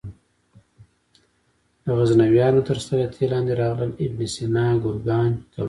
[1.85, 5.59] د غزنویانو تر سلطې لاندې راغلل ابن سینا ګرګانج ته ولاړ.